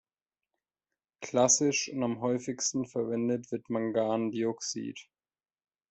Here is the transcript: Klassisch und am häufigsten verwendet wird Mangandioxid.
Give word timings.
Klassisch 1.23 1.91
und 1.93 2.01
am 2.01 2.21
häufigsten 2.21 2.87
verwendet 2.87 3.51
wird 3.51 3.69
Mangandioxid. 3.69 5.07